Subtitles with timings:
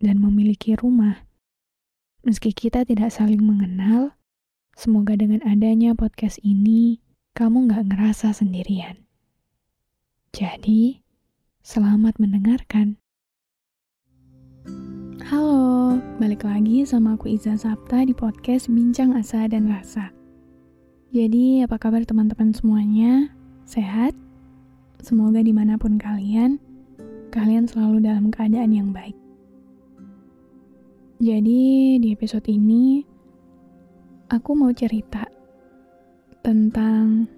[0.00, 1.26] dan memiliki rumah.
[2.24, 4.16] Meski kita tidak saling mengenal,
[4.74, 7.02] semoga dengan adanya podcast ini,
[7.36, 9.04] kamu gak ngerasa sendirian.
[10.34, 11.04] Jadi,
[11.64, 13.00] Selamat mendengarkan.
[15.24, 20.12] Halo, balik lagi sama aku Iza Sapta di podcast Bincang Asa dan Rasa.
[21.16, 23.32] Jadi, apa kabar teman-teman semuanya?
[23.64, 24.12] Sehat?
[25.00, 26.60] Semoga di mana pun kalian,
[27.32, 29.16] kalian selalu dalam keadaan yang baik.
[31.22, 33.06] Jadi, di episode ini,
[34.26, 35.22] aku mau cerita
[36.42, 37.30] tentang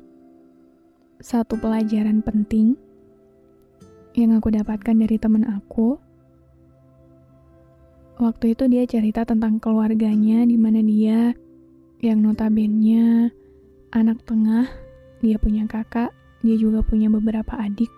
[1.21, 2.73] satu pelajaran penting
[4.17, 6.01] yang aku dapatkan dari temen aku.
[8.17, 11.37] Waktu itu dia cerita tentang keluarganya di mana dia
[12.01, 13.29] yang notabene
[13.93, 14.73] anak tengah,
[15.21, 17.93] dia punya kakak, dia juga punya beberapa adik.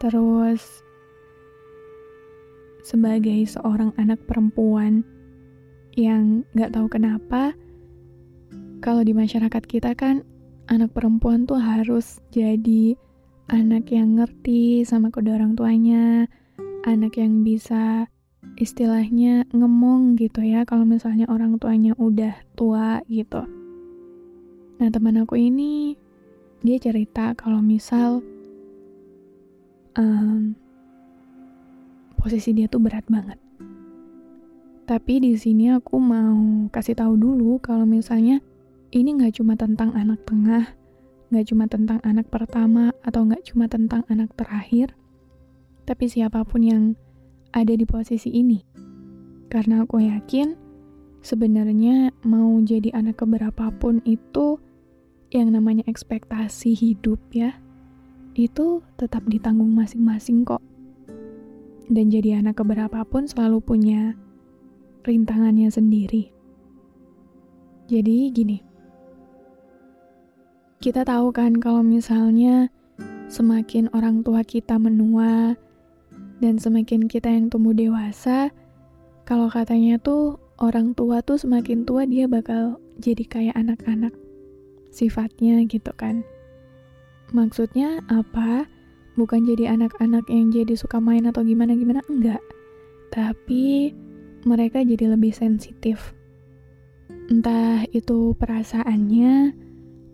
[0.00, 0.80] Terus
[2.82, 5.04] sebagai seorang anak perempuan
[5.98, 7.52] yang gak tahu kenapa,
[8.80, 10.24] kalau di masyarakat kita kan
[10.70, 12.94] anak perempuan tuh harus jadi
[13.50, 16.30] anak yang ngerti sama kedua orang tuanya,
[16.86, 18.06] anak yang bisa
[18.56, 23.44] istilahnya ngemong gitu ya kalau misalnya orang tuanya udah tua gitu.
[24.80, 25.96] Nah teman aku ini
[26.64, 28.24] dia cerita kalau misal
[29.96, 30.56] um,
[32.20, 33.40] posisi dia tuh berat banget.
[34.84, 38.44] Tapi di sini aku mau kasih tahu dulu kalau misalnya
[38.92, 40.76] ini nggak cuma tentang anak tengah,
[41.30, 44.98] Nggak cuma tentang anak pertama atau nggak cuma tentang anak terakhir,
[45.86, 46.82] tapi siapa pun yang
[47.54, 48.58] ada di posisi ini.
[49.46, 50.58] Karena aku yakin
[51.22, 54.58] sebenarnya mau jadi anak keberapapun itu
[55.30, 57.54] yang namanya ekspektasi hidup ya,
[58.34, 60.66] itu tetap ditanggung masing-masing kok.
[61.90, 64.14] Dan jadi anak keberapapun selalu punya
[65.02, 66.30] rintangannya sendiri.
[67.90, 68.62] Jadi gini,
[70.78, 72.70] kita tahu kan kalau misalnya
[73.26, 75.58] semakin orang tua kita menua
[76.38, 78.54] dan semakin kita yang tumbuh dewasa,
[79.26, 84.14] kalau katanya tuh orang tua tuh semakin tua dia bakal jadi kayak anak-anak
[84.94, 86.22] sifatnya gitu kan.
[87.34, 88.70] Maksudnya apa?
[89.18, 92.42] Bukan jadi anak-anak yang jadi suka main atau gimana-gimana, enggak.
[93.10, 93.90] Tapi
[94.46, 96.14] mereka jadi lebih sensitif.
[97.30, 99.54] Entah itu perasaannya,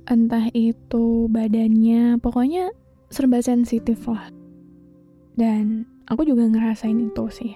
[0.08, 2.72] entah itu badannya, pokoknya
[3.12, 4.32] serba sensitif lah.
[5.36, 7.52] Dan aku juga ngerasain itu sih.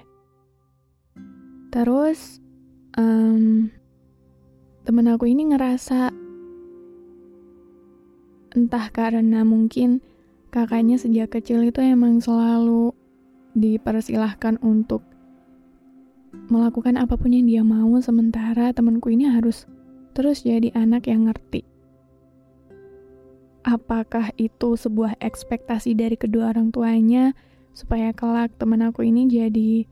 [1.70, 2.42] Terus,
[2.98, 3.70] um,
[4.84, 6.10] temen aku ini ngerasa
[8.50, 10.02] entah karena mungkin
[10.50, 12.90] kakaknya sejak kecil itu emang selalu
[13.54, 15.02] dipersilahkan untuk
[16.50, 19.66] melakukan apa pun yang dia mau sementara temanku ini harus
[20.14, 21.66] terus jadi anak yang ngerti.
[23.62, 27.34] Apakah itu sebuah ekspektasi dari kedua orang tuanya
[27.74, 29.86] supaya kelak teman aku ini jadi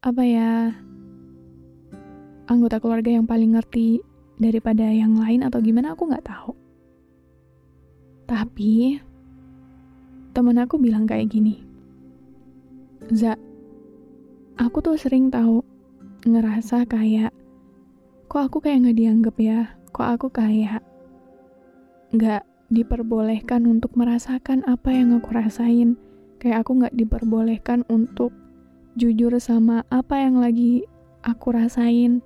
[0.00, 0.52] apa ya
[2.50, 4.02] anggota keluarga yang paling ngerti
[4.40, 5.94] daripada yang lain atau gimana?
[5.94, 6.52] Aku nggak tahu.
[8.26, 8.98] Tapi
[10.30, 11.62] teman aku bilang kayak gini
[13.10, 13.34] Za
[14.60, 15.66] aku tuh sering tahu
[16.26, 17.34] ngerasa kayak
[18.30, 19.60] kok aku kayak nggak dianggap ya
[19.90, 20.84] kok aku kayak
[22.14, 25.98] nggak diperbolehkan untuk merasakan apa yang aku rasain.
[26.40, 28.32] Kayak aku gak diperbolehkan untuk
[28.96, 30.86] jujur sama apa yang lagi
[31.26, 32.22] aku rasain.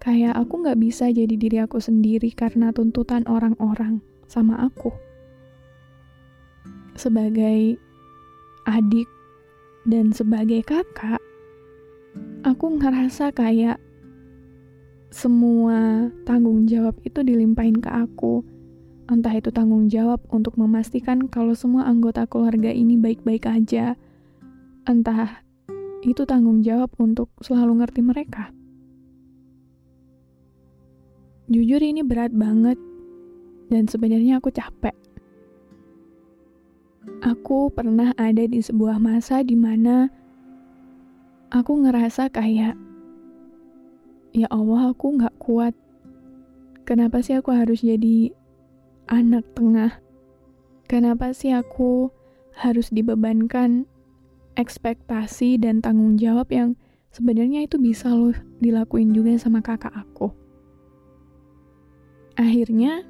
[0.00, 4.90] Kayak aku gak bisa jadi diri aku sendiri karena tuntutan orang-orang sama aku.
[6.94, 7.78] Sebagai
[8.64, 9.08] adik
[9.84, 11.20] Dan sebagai kakak,
[12.40, 13.76] aku ngerasa kayak
[15.12, 18.40] semua tanggung jawab itu dilimpahin ke aku.
[19.12, 23.92] Entah itu tanggung jawab untuk memastikan kalau semua anggota keluarga ini baik-baik aja.
[24.88, 25.44] Entah
[26.00, 28.48] itu tanggung jawab untuk selalu ngerti mereka.
[31.52, 32.80] Jujur ini berat banget
[33.68, 35.03] dan sebenarnya aku capek.
[37.24, 40.08] Aku pernah ada di sebuah masa di mana
[41.52, 42.76] aku ngerasa kayak
[44.34, 45.74] ya Allah aku nggak kuat.
[46.84, 48.32] Kenapa sih aku harus jadi
[49.08, 50.00] anak tengah?
[50.84, 52.12] Kenapa sih aku
[52.54, 53.88] harus dibebankan
[54.54, 56.78] ekspektasi dan tanggung jawab yang
[57.10, 60.30] sebenarnya itu bisa loh dilakuin juga sama kakak aku.
[62.34, 63.06] Akhirnya,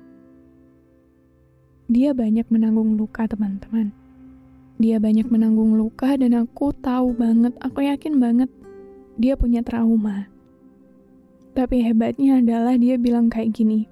[1.84, 3.92] dia banyak menanggung luka teman-teman.
[4.80, 8.50] Dia banyak menanggung luka dan aku tahu banget, aku yakin banget
[9.20, 10.26] dia punya trauma.
[11.54, 13.86] Tapi hebatnya adalah dia bilang kayak gini.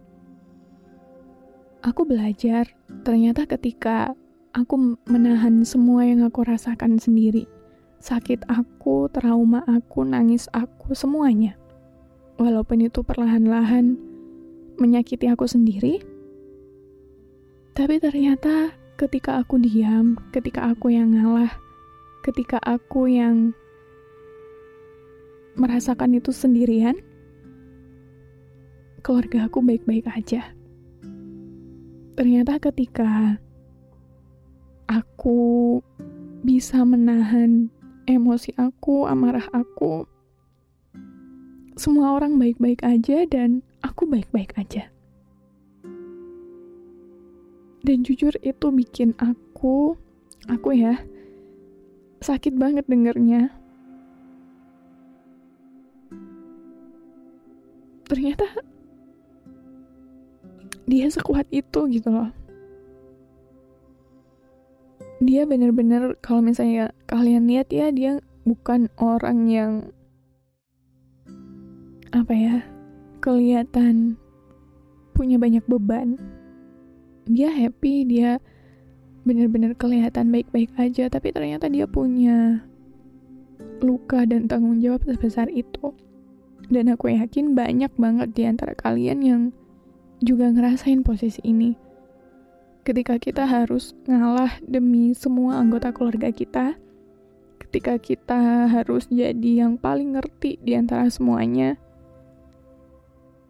[1.82, 2.66] Aku belajar,
[3.06, 4.14] ternyata ketika
[4.54, 7.46] aku menahan semua yang aku rasakan sendiri,
[8.02, 11.54] sakit aku, trauma aku, nangis aku, semuanya.
[12.40, 13.94] Walaupun itu perlahan-lahan
[14.78, 16.02] menyakiti aku sendiri,
[17.72, 21.52] tapi ternyata ketika aku diam, ketika aku yang ngalah,
[22.20, 23.56] ketika aku yang
[25.56, 26.96] merasakan itu sendirian,
[29.00, 30.52] keluarga aku baik-baik aja.
[32.12, 33.40] Ternyata ketika
[34.86, 35.80] aku
[36.44, 37.72] bisa menahan
[38.04, 40.04] emosi aku, amarah aku,
[41.74, 44.92] semua orang baik-baik aja dan aku baik-baik aja.
[47.82, 49.98] Dan jujur itu bikin aku,
[50.46, 51.02] aku ya,
[52.22, 53.50] sakit banget dengernya.
[58.06, 58.46] Ternyata
[60.86, 62.30] dia sekuat itu gitu loh
[65.22, 69.72] dia bener-bener kalau misalnya kalian lihat ya dia bukan orang yang
[72.10, 72.56] apa ya
[73.22, 74.18] kelihatan
[75.14, 76.18] punya banyak beban
[77.26, 78.42] dia happy dia
[79.22, 82.66] bener-bener kelihatan baik-baik aja tapi ternyata dia punya
[83.82, 85.94] luka dan tanggung jawab sebesar itu
[86.72, 89.42] dan aku yakin banyak banget di antara kalian yang
[90.22, 91.74] juga ngerasain posisi ini.
[92.82, 96.78] Ketika kita harus ngalah demi semua anggota keluarga kita,
[97.58, 101.78] ketika kita harus jadi yang paling ngerti di antara semuanya,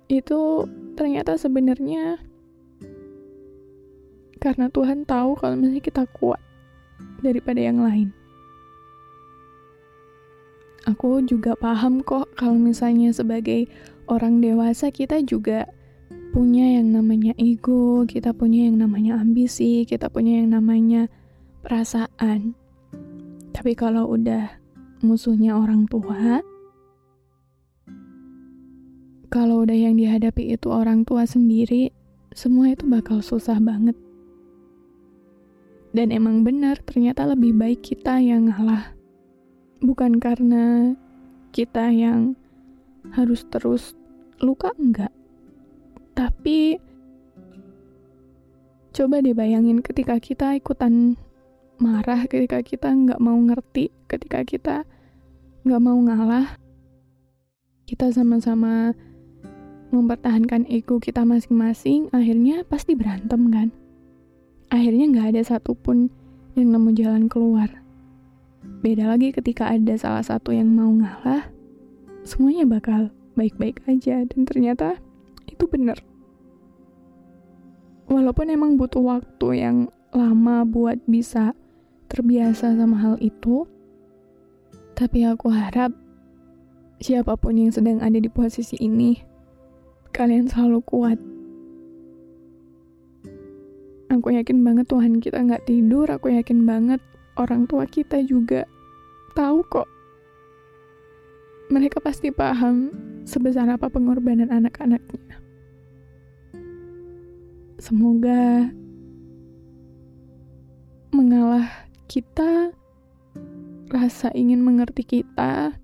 [0.09, 2.21] itu ternyata sebenarnya
[4.43, 6.43] karena Tuhan tahu kalau misalnya kita kuat
[7.23, 8.11] daripada yang lain.
[10.83, 13.71] Aku juga paham kok kalau misalnya sebagai
[14.11, 15.71] orang dewasa kita juga
[16.35, 21.07] punya yang namanya ego, kita punya yang namanya ambisi, kita punya yang namanya
[21.63, 22.59] perasaan.
[23.55, 24.59] Tapi kalau udah
[25.07, 26.43] musuhnya orang tua,
[29.31, 31.95] kalau udah yang dihadapi itu orang tua sendiri,
[32.35, 33.95] semua itu bakal susah banget.
[35.93, 38.97] Dan emang benar, ternyata lebih baik kita yang ngalah.
[39.85, 40.97] Bukan karena
[41.53, 42.33] kita yang
[43.13, 43.93] harus terus
[44.41, 45.13] luka, enggak
[46.13, 46.77] tapi
[48.93, 51.17] coba deh bayangin ketika kita ikutan
[51.81, 54.77] marah, ketika kita nggak mau ngerti, ketika kita
[55.65, 56.61] nggak mau ngalah,
[57.89, 58.93] kita sama-sama
[59.93, 63.69] mempertahankan ego kita masing-masing, akhirnya pasti berantem kan?
[64.73, 66.09] Akhirnya nggak ada satupun
[66.57, 67.69] yang nemu jalan keluar.
[68.81, 71.53] Beda lagi ketika ada salah satu yang mau ngalah,
[72.25, 74.97] semuanya bakal baik-baik aja dan ternyata
[75.45, 76.01] itu benar.
[78.09, 79.77] Walaupun emang butuh waktu yang
[80.09, 81.53] lama buat bisa
[82.09, 83.69] terbiasa sama hal itu,
[84.97, 85.93] tapi aku harap
[86.97, 89.21] siapa pun yang sedang ada di posisi ini,
[90.17, 91.32] kalian selalu kuat.
[94.23, 97.03] Aku yakin banget Tuhan kita nggak tidur, aku yakin banget
[97.35, 98.71] orang tua kita juga
[99.35, 99.91] tahu kok.
[101.75, 102.95] Mereka pasti paham
[103.27, 105.43] sebesar apa pengorbanan anak-anaknya.
[107.83, 108.71] Semoga
[111.11, 112.71] mengalah kita,
[113.91, 115.75] rasa ingin mengerti kita,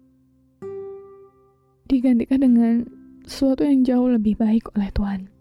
[1.90, 2.86] digantikan dengan
[3.26, 5.37] sesuatu yang jauh lebih baik oleh Tuhan.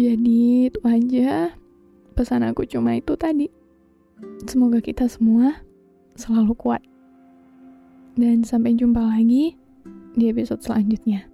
[0.00, 1.52] Jadi itu aja
[2.16, 3.52] pesan aku cuma itu tadi.
[4.48, 5.60] Semoga kita semua
[6.16, 6.80] selalu kuat.
[8.16, 9.60] Dan sampai jumpa lagi
[10.16, 11.28] di episode selanjutnya.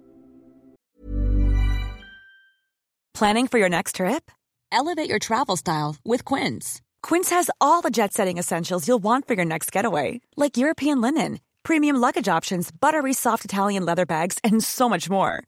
[3.15, 4.27] Planning for your next trip?
[4.67, 6.83] Elevate your travel style with Quince.
[6.99, 10.99] Quince has all the jet setting essentials you'll want for your next getaway, like European
[10.99, 15.47] linen, premium luggage options, buttery soft Italian leather bags, and so much more.